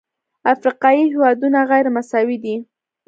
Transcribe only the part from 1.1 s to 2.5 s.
هېوادونه غیرمساوي